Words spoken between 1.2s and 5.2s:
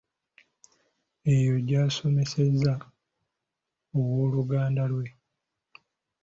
Eyo gy'asomeseza owooluganda lwe.